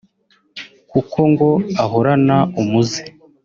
kuko 0.91 1.19
ngo 1.31 1.49
ahorana 1.83 2.37
umuze 2.61 3.03